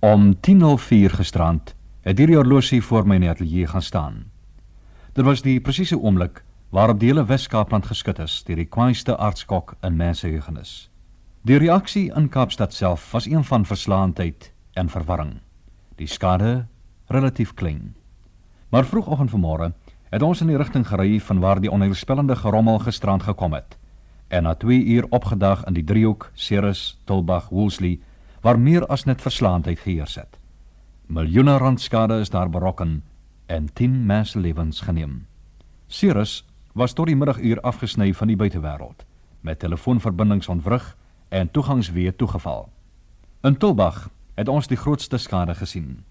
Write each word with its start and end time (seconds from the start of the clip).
Om 0.00 0.34
10:04 0.40 1.10
gisterand 1.10 1.74
het 2.00 2.18
hierdie 2.18 2.36
horlosie 2.36 2.82
voor 2.82 3.06
my 3.06 3.14
in 3.14 3.20
die 3.20 3.30
ateljee 3.30 3.66
gaan 3.66 3.82
staan. 3.82 4.30
Dit 5.12 5.24
was 5.24 5.42
die 5.42 5.60
presiese 5.60 5.98
oomblik 5.98 6.44
waarop 6.70 7.00
die 7.00 7.08
hele 7.08 7.24
Wes-Kaapland 7.24 7.86
geskud 7.86 8.18
is 8.18 8.44
deur 8.44 8.56
die 8.56 8.68
kwaaiste 8.68 9.16
aardskok 9.16 9.74
in 9.82 9.96
mensgeheugenis. 9.96 10.90
Die 11.42 11.58
reaksie 11.58 12.12
in 12.14 12.28
Kaapstad 12.28 12.74
self 12.74 13.10
was 13.10 13.26
een 13.26 13.44
van 13.44 13.64
verslaandheid 13.64 14.52
en 14.72 14.88
verwarring. 14.88 15.40
Die 15.96 16.06
skade 16.06 16.66
relatief 17.06 17.54
klein. 17.54 17.96
Maar 18.68 18.84
vroegoggend 18.84 19.30
vanmôre 19.30 19.72
het 20.10 20.22
ons 20.22 20.40
in 20.40 20.46
die 20.46 20.56
rigting 20.56 20.86
gery 20.86 21.20
van 21.20 21.40
waar 21.40 21.60
die 21.60 21.70
onheilspellende 21.70 22.36
gerommel 22.36 22.78
gisterand 22.78 23.22
gekom 23.22 23.52
het 23.52 23.78
en 24.28 24.42
na 24.42 24.54
2 24.54 24.84
uur 24.84 25.06
opgedag 25.10 25.64
in 25.64 25.74
die 25.74 25.84
driehoek 25.84 26.30
Ceres, 26.34 27.00
Tulbag, 27.04 27.48
Woolsley 27.48 28.00
waar 28.40 28.58
meer 28.58 28.86
as 28.86 29.04
net 29.04 29.22
verslaandheid 29.22 29.78
geheers 29.78 30.14
het. 30.14 30.38
Miljoene 31.06 31.56
rand 31.56 31.80
skade 31.80 32.20
is 32.20 32.30
daar 32.30 32.50
berokken 32.50 33.02
en 33.46 33.72
10 33.72 34.06
menslewens 34.06 34.80
geneem. 34.80 35.26
Ceres 35.86 36.44
was 36.72 36.92
tot 36.92 37.06
die 37.06 37.16
middaguur 37.16 37.60
afgesny 37.60 38.12
van 38.14 38.28
die 38.28 38.36
buitewêreld 38.36 39.06
met 39.40 39.58
telefoonverbindings 39.58 40.48
ontwrig 40.48 40.96
en 41.28 41.50
toegangsweë 41.50 42.12
toegeval. 42.16 42.68
In 43.42 43.56
Tulbag 43.56 44.08
het 44.34 44.48
ons 44.48 44.66
die 44.66 44.76
grootste 44.76 45.18
skade 45.18 45.54
gesien. 45.54 46.04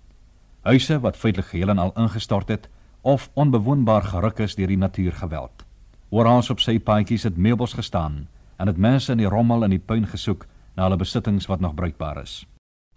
Huise 0.62 0.99
wat 0.99 1.18
feitelik 1.18 1.52
geheel 1.52 1.70
en 1.70 1.77
al 1.77 1.94
ingestort 1.96 2.48
het 2.48 2.70
of 3.02 3.30
onbewoonbaar 3.34 4.04
geruk 4.04 4.40
is 4.40 4.55
deur 4.55 4.68
die 4.68 4.77
natuurgeweld. 4.77 5.66
Oral 6.09 6.41
op 6.49 6.59
sy 6.59 6.80
paadjies 6.80 7.23
het 7.23 7.38
meubels 7.38 7.73
gestaan 7.73 8.27
en 8.57 8.68
het 8.68 8.77
mense 8.77 9.12
in 9.12 9.18
die 9.18 9.30
rommel 9.30 9.63
en 9.63 9.70
die 9.70 9.80
puin 9.80 10.07
gesoek 10.07 10.48
na 10.77 10.86
hulle 10.86 10.99
besittings 11.02 11.49
wat 11.49 11.59
nog 11.59 11.73
bruikbaar 11.76 12.22
is. 12.22 12.45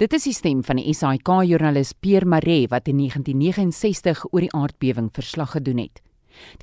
Dit 0.01 0.13
is 0.17 0.25
die 0.29 0.37
stem 0.37 0.63
van 0.65 0.79
die 0.81 0.95
SAK-joernalis 0.97 1.93
Pierre 2.01 2.29
Maree 2.29 2.69
wat 2.69 2.89
in 2.89 3.01
1969 3.03 4.25
oor 4.31 4.45
die 4.47 4.55
aardbewing 4.57 5.11
verslag 5.13 5.57
gedoen 5.57 5.83
het. 5.83 6.01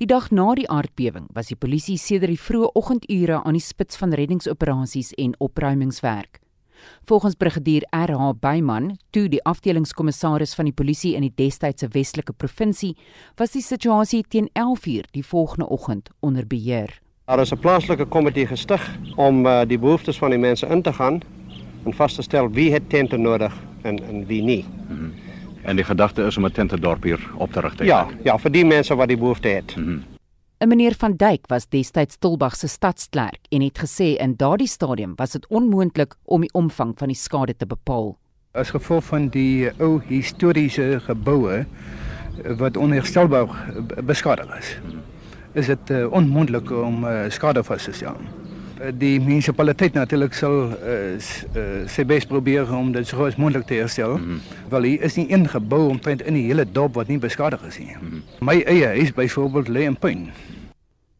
Die 0.00 0.06
dag 0.06 0.30
na 0.30 0.54
die 0.58 0.66
aardbewing 0.70 1.28
was 1.36 1.50
die 1.52 1.58
polisie 1.58 1.98
sedert 1.98 2.32
die 2.32 2.40
vroeë 2.40 2.72
oggendure 2.78 3.42
aan 3.44 3.58
die 3.58 3.62
spits 3.62 3.98
van 4.00 4.14
reddingsoperasies 4.16 5.12
en 5.18 5.36
opruimingswerk. 5.38 6.40
Volgens 7.06 7.34
brigadier 7.34 7.86
RH 7.90 8.32
Beyman, 8.40 8.96
toe 9.10 9.28
die 9.28 9.42
afdelingskommissaris 9.44 10.54
van 10.54 10.70
die 10.70 10.74
polisie 10.74 11.14
in 11.18 11.26
die 11.26 11.34
destydse 11.34 11.90
Westelike 11.94 12.32
provinsie, 12.32 12.94
was 13.36 13.54
die 13.54 13.62
situasie 13.62 14.22
teen 14.22 14.48
11:00 14.54 15.10
die 15.10 15.26
volgende 15.26 15.68
oggend 15.68 16.10
onder 16.20 16.46
beheer. 16.46 17.00
Daar 17.28 17.40
is 17.40 17.52
'n 17.52 17.58
plaaslike 17.58 18.04
komitee 18.04 18.46
gestig 18.46 18.98
om 19.16 19.46
uh, 19.46 19.60
die 19.66 19.78
behoeftes 19.78 20.18
van 20.18 20.30
die 20.30 20.38
mense 20.38 20.66
in 20.66 20.82
te 20.82 20.92
gaan 20.92 21.20
en 21.84 21.94
vas 21.94 22.14
te 22.14 22.22
stel 22.22 22.50
wie 22.50 22.72
het 22.72 22.88
tente 22.88 23.16
nodig 23.16 23.54
en 23.82 24.02
en 24.02 24.26
wie 24.26 24.42
nie. 24.42 24.64
Mm 24.88 24.96
-hmm. 24.96 25.12
En 25.62 25.76
die 25.76 25.84
gedagte 25.84 26.22
is 26.22 26.36
om 26.36 26.44
'n 26.44 26.52
tentedorp 26.52 27.02
hier 27.02 27.30
op 27.36 27.52
te 27.52 27.60
rig. 27.60 27.84
Ja, 27.84 28.06
ja, 28.22 28.38
vir 28.38 28.50
die 28.50 28.64
mense 28.64 28.94
wat 28.94 29.08
die 29.08 29.16
behoefte 29.16 29.48
het. 29.48 29.76
Mm 29.76 29.84
-hmm. 29.84 30.02
'n 30.58 30.68
Meneer 30.68 30.94
van 30.98 31.12
Duyk 31.16 31.46
was 31.46 31.68
destyds 31.68 32.14
Stilbag 32.14 32.56
se 32.56 32.68
stadsklerk 32.68 33.40
en 33.48 33.62
het 33.62 33.78
gesê 33.78 34.16
in 34.16 34.34
daardie 34.36 34.68
stadium 34.68 35.12
was 35.16 35.30
dit 35.30 35.46
onmoontlik 35.46 36.14
om 36.24 36.40
die 36.40 36.52
omvang 36.52 36.92
van 36.96 37.06
die 37.06 37.16
skade 37.16 37.56
te 37.56 37.66
bepaal. 37.66 38.16
As 38.52 38.70
gevolg 38.70 39.04
van 39.04 39.28
die 39.28 39.70
ou 39.78 40.00
historiese 40.06 41.00
geboue 41.00 41.66
wat 42.56 42.76
onherstelbaar 42.76 43.72
beskadig 44.04 44.58
is. 44.58 44.78
Is 45.58 45.66
dit 45.66 45.90
uh, 45.90 46.04
onmoontlik 46.14 46.70
om 46.70 47.02
uh, 47.04 47.24
skade 47.34 47.64
vas 47.66 47.84
te 47.88 47.92
stel. 47.96 48.18
Uh, 48.78 48.92
die 48.94 49.16
munisipaliteit 49.18 49.96
natuurlik 49.96 50.36
sal 50.38 50.68
uh, 50.70 50.98
uh, 51.18 51.64
sy 51.90 52.04
bes 52.06 52.26
probeer 52.30 52.68
om 52.74 52.92
dit 52.94 53.08
so 53.08 53.18
goed 53.18 53.40
moontlik 53.42 53.66
te 53.66 53.80
herstel. 53.80 54.14
Mm 54.18 54.24
-hmm. 54.24 54.68
Wel 54.70 54.82
hier 54.82 55.02
is 55.02 55.16
nie 55.18 55.26
een 55.32 55.48
gebou 55.48 55.88
omtrent 55.88 56.22
in 56.22 56.38
die 56.38 56.46
hele 56.46 56.66
dorp 56.72 56.94
wat 56.94 57.08
nie 57.08 57.18
beskadig 57.18 57.64
is 57.66 57.78
nie. 57.78 57.96
Mm 57.96 58.08
-hmm. 58.08 58.22
My 58.40 58.62
eie 58.62 58.86
huis 58.86 59.12
byvoorbeeld 59.12 59.68
lê 59.68 59.82
in 59.90 59.98
puin. 59.98 60.30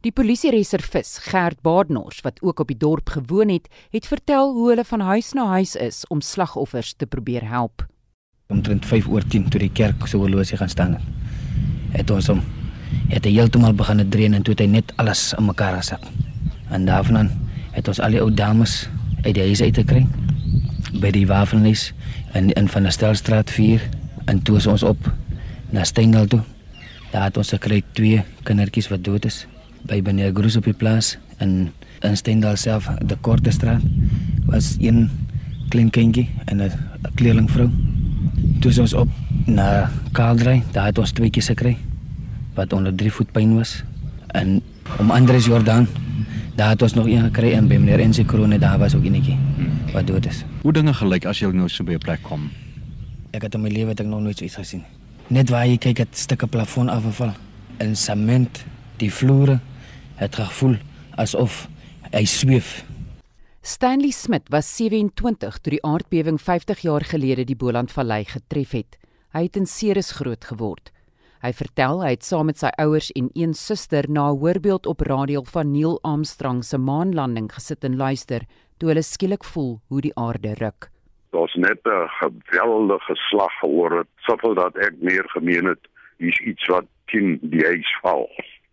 Die 0.00 0.12
polisiereservis 0.12 1.18
Gert 1.18 1.58
Baardnors 1.62 2.20
wat 2.20 2.42
ook 2.42 2.60
op 2.60 2.68
die 2.68 2.76
dorp 2.76 3.08
gewoon 3.08 3.48
het, 3.48 3.68
het 3.90 4.06
vertel 4.06 4.52
hoe 4.52 4.68
hulle 4.68 4.84
van 4.84 5.00
huis 5.00 5.32
na 5.32 5.46
huis 5.46 5.74
is 5.76 6.06
om 6.06 6.20
slagoffers 6.20 6.94
te 6.96 7.06
probeer 7.06 7.48
help. 7.48 7.86
Omtrent 8.46 8.86
5 8.86 9.08
oor 9.08 9.26
10 9.26 9.48
toe 9.48 9.60
die 9.60 9.72
kerk 9.72 10.06
se 10.06 10.16
horlosie 10.16 10.56
gaan 10.56 10.68
staan 10.68 10.92
het. 10.92 11.02
Het 11.90 12.10
ons 12.10 12.28
om 12.28 12.42
het 13.08 13.24
hy 13.24 13.32
heeltemal 13.38 13.74
begin 13.74 14.04
drein 14.10 14.34
en 14.34 14.42
toe 14.44 14.54
het 14.54 14.60
hy 14.64 14.70
net 14.78 14.92
alles 14.96 15.32
in 15.38 15.48
mekaar 15.48 15.78
gesak. 15.80 16.02
En 16.70 16.84
daarvan 16.84 17.30
het 17.72 17.88
ons 17.88 18.00
al 18.00 18.16
die 18.16 18.34
dames 18.34 18.88
uit 19.24 19.34
die 19.34 19.44
huis 19.44 19.62
uit 19.62 21.12
die 21.12 21.26
wafelhuis 21.26 21.92
in 22.34 22.52
in 22.52 22.68
van 22.68 22.82
der 22.82 22.92
Stelstraat 22.92 23.50
4 23.50 23.82
en 24.26 24.42
toe 24.42 24.56
is 24.56 24.66
ons 24.66 24.82
op 24.82 25.12
na 25.70 25.84
Stengel 25.84 26.26
toe. 26.26 26.40
Daar 27.10 27.28
het 27.28 27.36
ons 27.36 27.48
gekry 27.48 27.82
twee 27.92 28.22
kindertjies 28.44 28.88
wat 28.88 29.04
dood 29.04 29.24
is 29.24 29.46
by 29.88 30.02
Beneer 30.02 30.32
Groes 30.34 30.56
op 30.56 30.64
die 30.64 30.76
plaas 30.76 31.16
en 31.38 31.72
in 32.04 32.16
Stendal 32.16 32.56
self 32.56 32.88
die 33.00 33.16
korte 33.20 33.50
straat 33.50 33.82
was 34.46 34.76
een 34.80 35.08
klein 35.68 35.90
kindjie 35.90 36.28
en 36.46 36.62
'n 36.62 36.72
kleerlingvrou. 37.14 37.70
Toe 38.60 38.70
is 38.70 38.78
ons 38.78 38.94
op 38.94 39.08
na 39.46 39.90
Kaaldrey, 40.12 40.62
daar 40.72 40.86
het 40.86 40.98
ons 40.98 41.12
tweeetjies 41.12 41.46
gekry 41.46 41.76
wat 42.58 42.74
onder 42.74 42.94
3 42.94 43.12
voet 43.12 43.30
pyn 43.32 43.54
was 43.54 43.78
en 44.34 44.58
om 44.98 45.10
Andres 45.14 45.46
Jordan 45.46 45.86
daar 46.58 46.74
het 46.74 46.82
ons 46.82 46.94
nog 46.94 47.06
een 47.06 47.22
gekry 47.30 47.52
en 47.54 47.68
by 47.70 47.78
meneer 47.78 48.02
Ensie 48.02 48.24
Krone 48.26 48.58
daar 48.58 48.78
was 48.78 48.96
ook 48.98 49.06
enetjie 49.06 49.38
wat 49.92 50.06
dood 50.06 50.26
is. 50.26 50.42
Hoe 50.62 50.72
dinge 50.74 50.94
gelyk 50.94 51.28
as 51.30 51.38
jy 51.38 51.52
nou 51.54 51.68
so 51.68 51.84
by 51.84 51.94
'n 51.94 52.02
plek 52.02 52.22
kom? 52.22 52.50
Ek 53.30 53.42
het 53.42 53.54
in 53.54 53.62
my 53.62 53.68
lewe 53.68 53.94
nog 54.02 54.20
nooit 54.20 54.38
so 54.38 54.44
iets 54.44 54.56
gesien. 54.56 54.84
Net 55.28 55.48
waar 55.50 55.66
jy 55.66 55.78
kyk 55.78 55.98
het 55.98 56.16
stukke 56.16 56.46
plafon 56.46 56.88
afgeval 56.88 57.32
en 57.76 57.96
sement 57.96 58.64
die 58.96 59.12
vloere 59.12 59.60
het 60.16 60.34
gevoel 60.34 60.76
asof 61.16 61.68
hy 62.10 62.24
sweef. 62.24 62.84
Stanley 63.62 64.10
Smith 64.10 64.48
was 64.48 64.76
27 64.76 65.58
toe 65.58 65.72
die 65.72 65.84
aardbewing 65.84 66.40
50 66.40 66.78
jaar 66.80 67.04
gelede 67.04 67.44
die 67.44 67.56
Bolandvallei 67.56 68.24
getref 68.24 68.70
het. 68.70 68.98
Hy 69.32 69.42
het 69.42 69.56
in 69.56 69.66
Ceres 69.66 70.10
groot 70.10 70.44
geword. 70.44 70.90
Hy 71.38 71.52
vertel 71.54 72.00
hy 72.02 72.08
het 72.16 72.24
saam 72.26 72.48
met 72.50 72.58
sy 72.58 72.70
ouers 72.82 73.12
en 73.14 73.28
een 73.38 73.52
suster 73.54 74.08
na 74.10 74.24
'n 74.30 74.38
hoorbeeld 74.42 74.86
op 74.90 75.00
radio 75.06 75.42
van 75.46 75.70
Neil 75.70 75.98
Armstrong 76.02 76.64
se 76.64 76.78
maanlanding 76.78 77.52
gesit 77.54 77.84
en 77.84 77.96
luister 77.96 78.40
toe 78.78 78.88
hulle 78.88 79.02
skielik 79.02 79.44
voel 79.44 79.78
hoe 79.88 80.00
die 80.00 80.16
aarde 80.18 80.54
ruk. 80.58 80.90
Daar's 81.30 81.54
net 81.54 81.78
'n 81.84 82.08
geweldige 82.20 83.14
slag 83.14 83.52
gehoor 83.60 83.98
het, 83.98 84.08
soveel 84.16 84.54
dat 84.54 84.76
ek 84.76 84.94
meer 85.00 85.24
gemeen 85.28 85.64
het 85.64 85.88
hier's 86.18 86.40
iets 86.40 86.66
wat 86.66 86.86
teen 87.06 87.38
die 87.42 87.64
huis 87.64 87.98
val. 88.02 88.30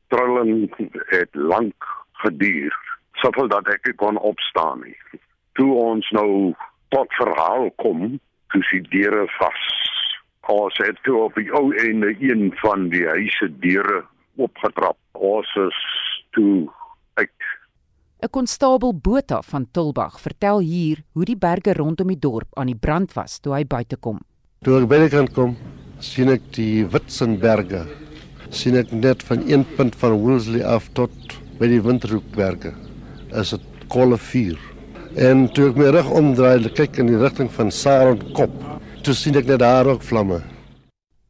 Trilling 0.08 0.74
het 1.09 1.30
lank 1.36 1.86
geduur, 2.12 2.74
soveel 3.14 3.47
dat 3.47 3.68
ek 3.68 3.94
kon 3.96 4.18
opstaan 4.18 4.82
nie. 4.82 4.97
Toe 5.53 5.74
ons 5.74 6.09
nou 6.09 6.53
tot 6.90 7.14
verhaal 7.14 7.72
kom, 7.76 8.20
toe 8.50 8.64
sy 8.64 8.82
deure 8.90 9.28
vas 9.38 9.95
Ons 10.52 10.78
het 10.78 10.98
toe 11.04 11.18
op 11.26 11.38
die 11.40 11.50
ou 11.58 11.72
einde 11.82 12.14
een 12.22 12.52
van 12.62 12.90
die 12.94 13.06
huise 13.08 13.50
deure 13.64 14.04
opgetrap. 14.38 14.98
Ons 15.18 15.50
is 15.58 15.80
toe 16.38 16.70
uit. 17.18 17.32
'n 18.22 18.30
Konstabel 18.30 18.94
Botha 18.94 19.42
van 19.42 19.66
Tulbag 19.72 20.20
vertel 20.20 20.60
hier 20.60 21.02
hoe 21.14 21.26
die 21.26 21.38
berge 21.38 21.74
rondom 21.74 22.08
die 22.08 22.20
dorp 22.20 22.48
aan 22.54 22.68
die 22.68 22.78
brand 22.78 23.14
was 23.14 23.40
toe 23.40 23.54
hy 23.54 23.66
buite 23.66 23.98
kom. 23.98 24.20
Toe 24.62 24.82
ek 24.82 24.88
by 24.90 25.00
die 25.00 25.10
kant 25.10 25.34
kom, 25.34 25.58
sien 26.00 26.30
ek 26.30 26.42
die 26.54 26.86
Witsenberge. 26.86 27.86
sien 28.50 28.76
ek 28.76 28.92
net 28.92 29.24
van 29.24 29.42
een 29.50 29.66
punt 29.76 29.96
van 29.96 30.12
Woolsley 30.12 30.64
af 30.64 30.88
tot 30.94 31.12
by 31.60 31.68
die 31.68 31.82
Windhoekberge. 31.82 32.74
Is 33.34 33.50
dit 33.50 33.62
kolle 33.88 34.18
vuur. 34.18 34.60
En 35.18 35.50
toe 35.50 35.70
ek 35.70 35.78
my 35.78 35.90
rug 35.92 36.12
omdraai, 36.12 36.70
kyk 36.70 37.00
in 37.00 37.08
die 37.08 37.18
rigting 37.18 37.52
van 37.52 37.72
Saronkop 37.72 38.75
toe 39.06 39.14
sien 39.14 39.36
ek 39.38 39.46
net 39.46 39.62
daar 39.62 39.86
ook 39.86 40.02
vlamme. 40.02 40.40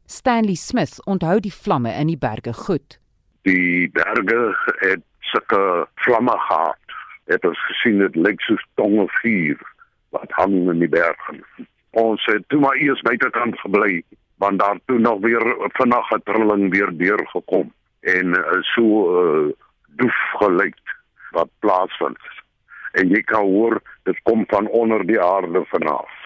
Stanley 0.08 0.56
Smith 0.56 0.96
onthou 1.04 1.36
die 1.44 1.52
vlamme 1.52 1.90
in 2.00 2.08
die 2.08 2.16
berge 2.16 2.54
goed. 2.56 2.96
Die 3.44 3.90
berge 3.92 4.38
het 4.80 5.02
sulke 5.20 5.84
vlamme 6.06 6.36
gehad. 6.46 6.96
Het 7.28 7.44
ons 7.44 7.60
gesien 7.68 8.00
dit 8.00 8.16
lyk 8.16 8.40
soos 8.46 8.64
tonge 8.80 9.04
vuur 9.18 9.60
wat 10.16 10.32
hang 10.38 10.54
in 10.72 10.80
die 10.80 10.88
berge. 10.88 11.36
Ons 12.00 12.24
het 12.30 12.48
toe 12.48 12.62
maar 12.64 12.80
eers 12.80 13.04
buitekant 13.04 13.60
gebly 13.60 14.00
want 14.40 14.60
daar 14.60 14.80
toe 14.88 14.98
nog 14.98 15.20
weer 15.24 15.44
vanaand 15.76 16.12
'n 16.16 16.24
trilling 16.24 16.70
weer 16.72 16.90
deur 16.96 17.22
gekom 17.28 17.72
en 18.00 18.26
uh, 18.26 18.60
so 18.72 18.84
uh, 19.20 19.52
doef 20.00 20.18
gelyk 20.40 20.80
wat 21.30 21.48
plaasvind. 21.58 22.24
En 22.92 23.08
jy 23.08 23.20
kan 23.20 23.44
hoor 23.44 23.82
dit 24.04 24.22
kom 24.22 24.44
van 24.48 24.68
onder 24.68 25.06
die 25.06 25.20
aarde 25.20 25.64
vanaf 25.68 26.25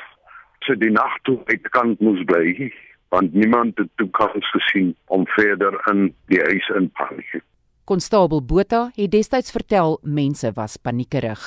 se 0.67 0.77
die 0.77 0.93
nag 0.95 1.15
toe 1.29 1.39
uitkant 1.51 2.01
moes 2.01 2.25
bly 2.29 2.71
want 3.11 3.35
niemand 3.35 3.79
het 3.79 3.89
toe 3.99 4.09
kans 4.15 4.51
gesien 4.55 4.93
om 5.07 5.27
verder 5.35 5.75
in 5.91 6.13
die 6.31 6.39
huis 6.41 6.69
in 6.79 6.91
te 6.95 7.09
gaan. 7.09 7.43
Konstabel 7.91 8.43
Botha 8.43 8.91
het 8.95 9.11
destyds 9.11 9.51
vertel 9.51 9.99
mense 10.03 10.53
was 10.55 10.77
paniekerig. 10.79 11.43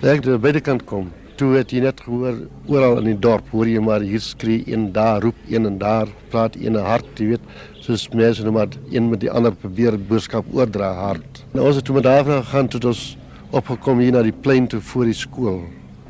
Ek 0.00 0.24
het 0.24 0.40
by 0.40 0.54
die 0.56 0.64
kant 0.64 0.86
kom. 0.88 1.10
Toe 1.36 1.50
het 1.58 1.74
jy 1.74 1.82
net 1.84 2.00
gehoor 2.06 2.38
oral 2.70 3.02
in 3.02 3.10
die 3.10 3.18
dorp 3.20 3.50
hoor 3.52 3.68
jy 3.68 3.82
maar 3.84 4.02
hier 4.06 4.22
skree 4.22 4.64
een 4.70 4.88
daar 4.96 5.20
roep 5.26 5.36
een 5.50 5.68
en 5.68 5.76
daar 5.78 6.08
praat 6.32 6.56
een 6.56 6.78
hard, 6.78 7.10
jy 7.18 7.34
weet, 7.34 7.46
soos 7.84 8.06
mense 8.14 8.42
nou 8.46 8.54
maar 8.56 8.72
een 8.88 9.10
met 9.10 9.20
die 9.20 9.30
ander 9.30 9.52
probeer 9.52 9.98
boodskap 9.98 10.48
oordra 10.54 10.92
hard. 11.02 11.44
Nou 11.52 11.66
ons 11.68 11.76
het 11.76 11.84
toe 11.84 11.98
met 11.98 12.08
daar 12.08 12.24
gegaan 12.24 12.70
toe 12.72 12.80
ons 12.88 13.04
opgekom 13.52 14.00
hier 14.00 14.14
na 14.14 14.22
die 14.24 14.32
plein 14.32 14.70
toe 14.70 14.80
voor 14.80 15.10
die 15.10 15.18
skool 15.18 15.64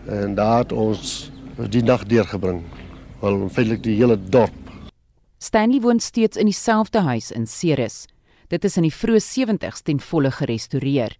en 0.06 0.36
daar 0.38 0.62
het 0.62 0.72
ons 0.72 1.32
die 1.58 1.82
nag 1.82 2.04
deurgebring. 2.10 2.62
Wel 3.20 3.48
feitelik 3.48 3.82
die 3.82 3.96
hele 3.98 4.16
dorp. 4.18 4.54
Stanley 5.38 5.80
woon 5.80 6.00
steeds 6.00 6.36
in 6.36 6.48
dieselfde 6.48 7.00
huis 7.00 7.30
in 7.30 7.46
Ceres. 7.46 8.06
Dit 8.48 8.64
is 8.64 8.76
in 8.76 8.86
die 8.86 8.94
vroeë 8.94 9.20
70's 9.22 9.82
ten 9.82 10.00
volle 10.00 10.30
gerestoreer. 10.30 11.14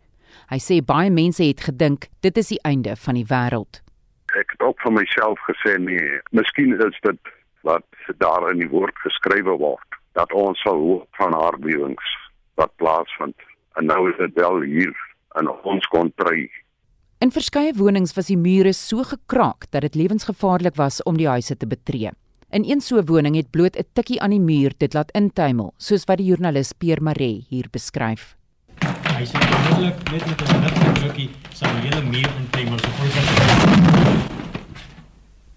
Hy 0.51 0.59
sê 0.61 0.81
baie 0.85 1.11
mense 1.11 1.45
het 1.45 1.63
gedink 1.69 2.09
dit 2.25 2.37
is 2.37 2.51
die 2.53 2.61
einde 2.67 2.97
van 2.97 3.19
die 3.19 3.27
wêreld. 3.31 3.81
Ek 4.35 4.51
het 4.57 4.65
ook 4.67 4.81
vir 4.83 4.97
myself 4.99 5.39
gesê 5.47 5.77
nee, 5.79 6.19
miskien 6.33 6.75
is 6.83 6.99
dit 7.07 7.33
wat 7.63 7.87
daar 8.19 8.51
in 8.51 8.61
die 8.61 8.69
woord 8.69 8.97
geskrywe 9.05 9.57
word 9.61 10.01
dat 10.19 10.33
ons 10.33 10.61
sal 10.63 10.79
hoor 10.79 11.07
van 11.19 11.35
aardbewings 11.35 12.11
wat 12.61 12.75
plaasvind. 12.83 13.39
En 13.79 13.87
nou 13.87 14.11
is 14.11 14.19
dit 14.19 14.35
wel 14.39 14.61
hier 14.63 14.95
in 15.41 15.51
ons 15.51 15.87
kontry. 15.95 16.51
In 17.25 17.31
verskeie 17.32 17.73
wonings 17.73 18.11
was 18.19 18.26
die 18.29 18.37
mure 18.37 18.75
so 18.76 19.00
gekraak 19.09 19.65
dat 19.73 19.81
dit 19.87 19.94
lewensgevaarlik 19.97 20.75
was 20.76 20.99
om 21.09 21.17
die 21.17 21.25
huise 21.25 21.55
te 21.56 21.65
betree. 21.65 22.11
In 22.53 22.67
een 22.69 22.82
so 22.85 22.99
'n 23.00 23.06
woning 23.06 23.37
het 23.37 23.50
bloot 23.50 23.79
'n 23.79 23.87
tikkie 23.94 24.21
aan 24.21 24.31
die 24.31 24.41
muur 24.41 24.75
dit 24.79 24.93
laat 24.93 25.11
intuimel, 25.15 25.73
soos 25.79 26.05
wat 26.05 26.19
die 26.19 26.26
joernalis 26.26 26.73
Pierre 26.73 27.00
Maree 27.00 27.47
hier 27.49 27.69
beskryf. 27.71 28.37
Hy 29.17 29.25
sê 29.25 29.38
onmiddellik 29.41 30.11
net 30.12 30.26
met 30.26 30.41
'n 30.41 30.61
ligte 30.61 30.93
drukkie 31.00 31.31
sal 31.55 31.69
die 31.81 31.88
hele 31.88 32.03
muur 32.03 32.31
intuimel 32.41 32.79
so 32.79 32.88
voor 32.91 33.11
sy 33.11 33.21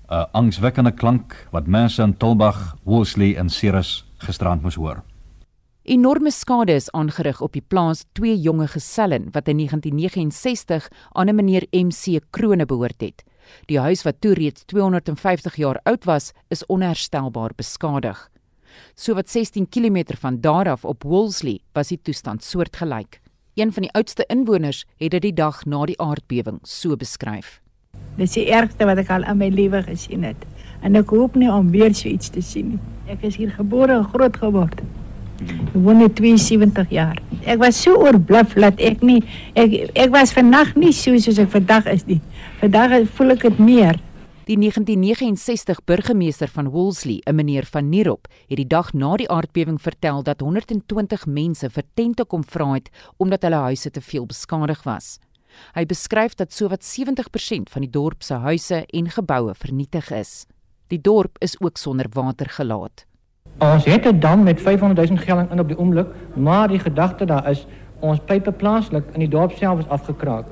'n 0.09 0.25
Angswekkende 0.31 0.91
klank 0.91 1.47
wat 1.51 1.67
mense 1.67 2.01
in 2.03 2.17
Tulbag, 2.17 2.77
Wolseley 2.83 3.35
en 3.35 3.49
Ceres 3.49 4.05
gisterand 4.17 4.61
moes 4.61 4.75
hoor. 4.75 5.03
Enorme 5.87 6.33
skade 6.35 6.73
is 6.75 6.89
aangerig 6.91 7.37
op 7.39 7.53
die 7.55 7.63
plaas 7.63 8.01
twee 8.17 8.33
jonge 8.43 8.65
gesellen 8.67 9.29
wat 9.31 9.47
in 9.47 9.61
1969 9.61 10.89
aan 11.15 11.29
'n 11.29 11.35
meneer 11.35 11.63
MC 11.71 12.19
Krone 12.29 12.65
behoort 12.65 13.01
het. 13.01 13.23
Die 13.65 13.79
huis 13.79 14.03
wat 14.03 14.19
toe 14.19 14.33
reeds 14.33 14.65
250 14.65 15.55
jaar 15.55 15.79
oud 15.83 16.03
was, 16.03 16.33
is 16.49 16.65
onherstelbaar 16.65 17.51
beskadig. 17.55 18.29
So 18.95 19.13
wat 19.13 19.29
16 19.29 19.69
km 19.69 20.03
van 20.19 20.41
daar 20.41 20.69
af 20.69 20.85
op 20.85 21.03
Wolseley 21.03 21.59
was 21.73 21.87
die 21.87 21.99
toestand 22.01 22.43
soortgelyk. 22.43 23.21
Een 23.53 23.73
van 23.73 23.81
die 23.81 23.91
oudste 23.91 24.25
inwoners 24.27 24.85
het 24.97 25.11
dit 25.11 25.21
die 25.21 25.33
dag 25.33 25.65
na 25.65 25.85
die 25.85 26.01
aardbewing 26.01 26.59
so 26.63 26.95
beskryf. 26.95 27.61
Dit 28.17 28.27
is 28.27 28.33
die 28.33 28.51
ergste 28.51 28.85
wat 28.85 28.97
ek 28.97 29.09
al 29.09 29.23
in 29.23 29.37
my 29.37 29.47
lewe 29.47 29.83
gesien 29.83 30.23
het. 30.23 30.45
En 30.81 30.95
ek 30.95 31.09
hoop 31.09 31.35
nie 31.35 31.51
om 31.51 31.71
weer 31.71 31.95
so 31.95 32.09
iets 32.09 32.29
te 32.29 32.41
sien 32.41 32.69
nie. 32.69 32.79
Ek 33.07 33.23
is 33.23 33.35
hier 33.35 33.51
gebore 33.51 33.93
en 33.93 34.03
groot 34.03 34.37
geword. 34.37 34.81
Ek 34.81 35.06
woon 35.73 36.01
net 36.01 36.15
72 36.19 36.89
jaar. 36.89 37.19
Ek 37.45 37.59
was 37.61 37.79
so 37.81 37.95
oorbluf 38.01 38.55
dat 38.57 38.79
ek 38.79 39.03
nie 39.05 39.21
ek 39.55 39.91
ek 39.95 40.11
was 40.13 40.33
vannag 40.35 40.75
nie 40.75 40.93
so 40.95 41.17
soos 41.21 41.39
ek 41.39 41.51
vandag 41.53 41.87
is 41.91 42.05
nie. 42.07 42.21
Vandag 42.61 42.99
voel 43.17 43.37
ek 43.37 43.47
dit 43.47 43.59
meer. 43.59 44.01
Die 44.47 44.55
1969 44.55 45.81
burgemeester 45.83 46.47
van 46.47 46.69
Wolseley, 46.71 47.19
'n 47.25 47.35
meneer 47.35 47.65
van 47.65 47.89
Nierop, 47.89 48.27
het 48.47 48.57
die 48.57 48.67
dag 48.67 48.93
na 48.93 49.17
die 49.17 49.29
aardbewing 49.29 49.81
vertel 49.81 50.23
dat 50.23 50.39
120 50.39 51.25
mense 51.25 51.69
vir 51.69 51.83
tente 51.95 52.25
kom 52.25 52.43
vra 52.43 52.73
het 52.73 52.89
omdat 53.17 53.41
hulle 53.41 53.55
huise 53.55 53.91
te 53.91 54.01
veel 54.01 54.25
beskadig 54.25 54.83
was. 54.83 55.19
Hy 55.73 55.85
beskryf 55.85 56.35
dat 56.35 56.53
sowat 56.53 56.83
70% 56.83 57.69
van 57.69 57.81
die 57.81 57.89
dorp 57.89 58.23
se 58.23 58.33
huise 58.33 58.85
en 58.85 59.09
geboue 59.09 59.53
vernietig 59.55 60.11
is. 60.11 60.45
Die 60.87 61.01
dorp 61.01 61.37
is 61.39 61.57
ook 61.59 61.77
sonder 61.77 62.07
water 62.13 62.49
gelaat. 62.49 63.06
Ons 63.57 63.85
het 63.85 64.05
'n 64.05 64.19
dam 64.19 64.43
met 64.43 64.61
500 64.61 65.09
000 65.09 65.21
gelling 65.21 65.51
in 65.51 65.59
op 65.59 65.67
die 65.67 65.77
oomblik, 65.77 66.07
maar 66.33 66.67
die 66.67 66.79
gedagte 66.79 67.25
daar 67.25 67.49
is 67.49 67.67
ons 67.99 68.19
pype 68.25 68.51
plaaslik 68.51 69.03
in 69.13 69.19
die 69.19 69.29
dorp 69.29 69.51
self 69.51 69.79
is 69.79 69.87
afgekraak. 69.87 70.45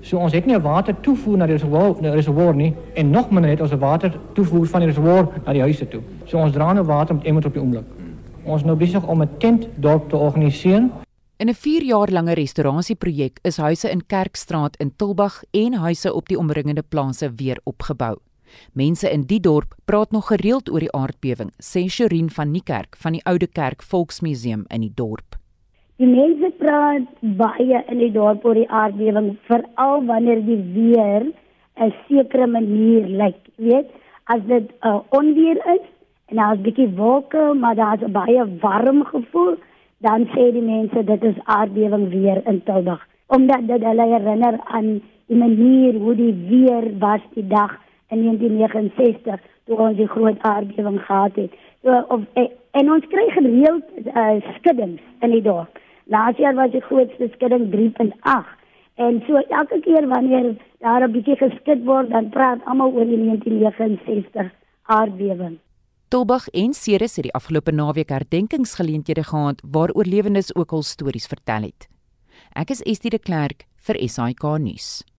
So 0.00 0.18
ons 0.18 0.32
het 0.32 0.46
nie 0.46 0.58
water 0.58 0.94
toevoer 1.00 1.36
na 1.36 1.46
die 1.46 1.54
reservoir, 1.54 1.94
na 2.00 2.08
die 2.08 2.16
reservoir 2.16 2.54
nie 2.54 2.74
en 2.94 3.10
nog 3.10 3.30
minder 3.30 3.50
het 3.50 3.60
ons 3.60 3.72
water 3.72 4.12
toevoer 4.32 4.66
van 4.66 4.80
die 4.80 4.88
reservoir 4.88 5.28
na 5.44 5.52
die 5.52 5.60
huise 5.60 5.88
toe. 5.88 6.00
So 6.24 6.38
ons 6.38 6.52
dra 6.52 6.72
nou 6.72 6.84
water 6.84 7.14
met 7.14 7.24
emmers 7.24 7.46
op 7.46 7.52
die 7.52 7.62
oomblik. 7.62 7.84
Ons 8.44 8.60
is 8.60 8.66
nou 8.66 8.76
besig 8.76 9.06
om 9.06 9.22
'n 9.22 9.28
tent 9.38 9.68
dorp 9.74 10.08
te 10.08 10.16
organiseer. 10.16 10.88
In 11.36 11.48
'n 11.48 11.54
4 11.54 11.82
jaar 11.82 12.08
lange 12.10 12.34
restaurasieprojek 12.34 13.38
is 13.42 13.56
huise 13.56 13.90
in 13.90 14.06
Kerkstraat 14.06 14.76
in 14.76 14.92
Tulbag 14.96 15.42
en 15.50 15.74
huise 15.74 16.14
op 16.14 16.28
die 16.28 16.38
omringende 16.38 16.82
plase 16.82 17.32
weer 17.36 17.60
opgebou. 17.64 18.16
Mense 18.72 19.10
in 19.10 19.26
die 19.26 19.40
dorp 19.40 19.74
praat 19.84 20.12
nog 20.12 20.26
gereeld 20.26 20.70
oor 20.70 20.80
die 20.80 20.92
aardbewing, 20.92 21.50
sê 21.58 21.88
Sherin 21.88 22.30
van 22.30 22.50
Niekerk 22.50 22.96
van 22.96 23.12
die 23.12 23.24
Oude 23.24 23.46
Kerk 23.46 23.82
Volksmuseum 23.82 24.64
in 24.68 24.80
die 24.80 24.94
dorp. 24.94 25.36
Die 26.00 26.08
mense 26.08 26.48
praat 26.56 27.08
baie 27.20 27.82
in 27.92 27.98
die 28.00 28.12
dorp 28.12 28.44
oor 28.44 28.56
die 28.56 28.68
aardbewing, 28.68 29.34
veral 29.48 30.04
wanneer 30.08 30.40
die 30.46 30.60
weer 30.74 31.26
'n 31.76 31.92
sekere 32.08 32.46
manier 32.46 33.06
lyk. 33.22 33.40
Weet, 33.56 33.90
as 34.24 34.40
dit 34.46 34.70
'n 34.70 34.88
uh, 34.88 35.00
onweer 35.10 35.58
is 35.76 35.84
en 36.28 36.36
daar's 36.36 36.58
'n 36.58 36.62
bietjie 36.62 36.90
wolke, 36.96 37.54
maar 37.54 37.74
daar's 37.74 38.02
'n 38.02 38.12
baie 38.12 38.44
warm 38.60 39.04
gevoel, 39.04 39.56
dan 39.98 40.26
sê 40.32 40.52
die 40.52 40.64
mense 40.64 41.04
dit 41.04 41.22
is 41.24 41.44
aardbewing 41.44 42.08
weer 42.08 42.40
in 42.46 42.62
Tilburg, 42.64 43.06
omdat 43.26 43.66
dit 43.66 43.82
hulle 43.84 44.06
herinner 44.14 44.60
aan 44.64 45.02
die 45.26 45.36
manier 45.36 45.94
hoe 45.94 46.14
die 46.14 46.34
weer 46.48 46.98
was 46.98 47.20
die 47.34 47.46
dag 47.46 47.76
in 48.10 48.24
1969 48.24 49.40
toe 49.66 49.76
ons 49.76 49.96
die 49.96 50.08
groot 50.08 50.38
aardbewing 50.46 51.00
gehad 51.06 51.36
het. 51.36 51.52
So 51.82 52.04
of 52.08 52.24
eh, 52.34 52.50
en 52.78 52.92
ons 52.92 53.06
kry 53.10 53.26
gereeld 53.34 53.86
uh, 54.14 54.38
skuddings 54.58 55.02
in 55.24 55.34
die 55.34 55.42
dorp. 55.42 55.78
Laas 56.10 56.38
jaar 56.42 56.54
was 56.54 56.70
die 56.74 56.82
grootste 56.86 57.30
skudding 57.34 57.70
3.8 57.74 58.56
en 59.00 59.22
so 59.26 59.40
elke 59.48 59.80
keer 59.86 60.06
wanneer 60.08 60.54
daar 60.84 61.06
'n 61.08 61.12
bietjie 61.12 61.36
geskud 61.36 61.84
word, 61.84 62.10
dan 62.10 62.28
praat 62.28 62.64
almal 62.64 62.92
oor 62.92 63.04
die 63.04 63.18
1969 63.18 64.50
aardbewing. 64.82 65.58
Tulbag 66.08 66.48
en 66.48 66.72
Ceres 66.74 67.16
het 67.16 67.22
die 67.22 67.32
afgelope 67.38 67.72
naweek 67.72 68.08
herdenkingsgeleenthede 68.08 69.22
gehad 69.22 69.62
waar 69.70 69.90
oorlewendes 69.90 70.54
ook 70.54 70.70
hul 70.70 70.82
stories 70.82 71.26
vertel 71.26 71.62
het. 71.62 71.88
Ek 72.52 72.70
is 72.70 72.82
Estie 72.82 73.10
de 73.10 73.18
Klerk 73.18 73.64
vir 73.76 73.96
SAK 74.08 74.42
nuus. 74.58 75.09